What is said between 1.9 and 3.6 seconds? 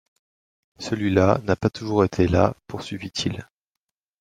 été là, poursuivit-il.